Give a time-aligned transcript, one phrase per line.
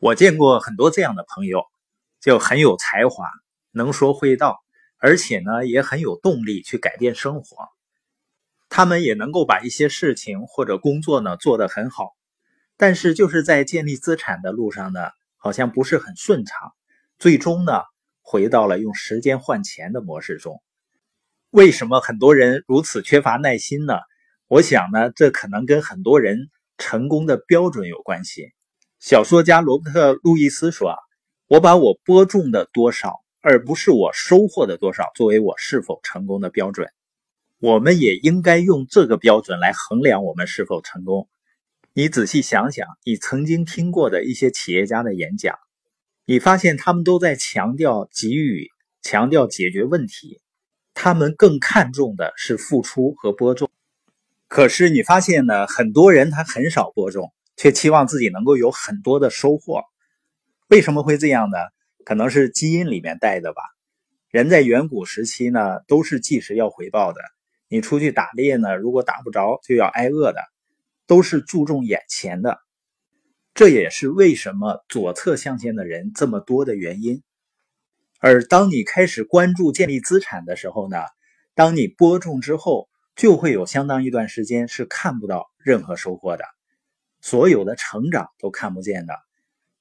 [0.00, 1.66] 我见过很多这样的朋友，
[2.22, 3.28] 就很有才华，
[3.70, 4.58] 能说会道，
[4.96, 7.68] 而且呢也很有动力去改变生活。
[8.70, 12.16] 他们也能够把一些事情或者工作呢做得很好，
[12.78, 16.72] 但是就是在建立资产的路上呢，好像不是很顺畅，
[17.18, 17.82] 最终呢
[18.22, 20.62] 回到了用时间换钱的模式中。
[21.50, 23.98] 为什么很多人如此缺乏耐心呢？
[24.46, 26.48] 我想呢，这可能跟很多人
[26.78, 28.54] 成功的标准有关系。
[29.00, 30.98] 小说家罗伯特·路易斯说：“啊，
[31.48, 36.86] 我把我播种的多少，而不是我收获的多少，作为我是否成功的标准。
[37.60, 41.30] 我们也应该用这个标准来衡量我们是否成功。
[41.94, 45.58] 你仔细想想，你曾经听过的一些企业家的演讲，
[46.26, 48.68] 你发现他们都在强调给予，
[49.00, 50.42] 强调解决问题，
[50.92, 53.70] 他们更看重的是付出和播种。
[54.46, 59.82] 可是你发现呢，很多人他很少播种。”却期望自己能够有很多的收获，
[60.68, 61.58] 为什么会这样呢？
[62.06, 63.60] 可能是基因里面带的吧。
[64.30, 67.20] 人在远古时期呢，都是计时要回报的。
[67.68, 70.40] 你出去打猎呢，如果打不着就要挨饿的，
[71.06, 72.60] 都是注重眼前的。
[73.52, 77.22] 这也是为什么左侧象限的人这么多的原因。
[78.20, 80.96] 而当你开始关注建立资产的时候呢，
[81.54, 86.44] 当你播种之后，就会有相当一段时间是看不到任何收获的。
[87.20, 89.14] 所有的成长都看不见的，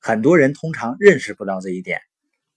[0.00, 2.00] 很多人通常认识不到这一点，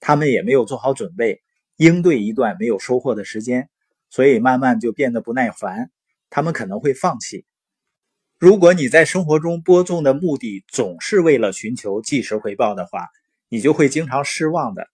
[0.00, 1.42] 他们也没有做好准备
[1.76, 3.68] 应对一段没有收获的时间，
[4.10, 5.90] 所以慢慢就变得不耐烦，
[6.30, 7.46] 他们可能会放弃。
[8.38, 13.06] 如果你在生活中播种的目的总是为了寻求即时回报的话，
[13.48, 14.88] 你就会经常失望的，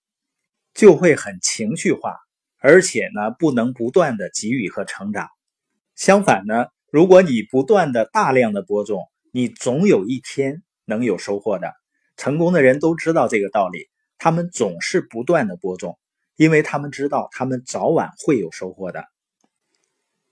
[0.75, 2.16] 就会很情绪化，
[2.59, 5.28] 而且呢不能不断的给予和成长。
[5.94, 11.73] 相反呢，如果你不断的大量的播种，你总有一天能有收获的。
[12.17, 15.98] 成功的人都知道这个道理，他们总是不断的播种，
[16.37, 19.05] 因为他们知道他们早晚会有收获的。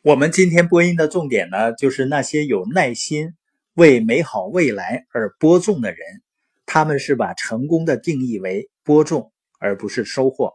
[0.02, 3.34] 我们今天播音的重点呢，就是那些有耐心
[3.74, 5.98] 为美好未来而播种的人，
[6.64, 10.54] 他们是把成功的定义为播种，而不是收获。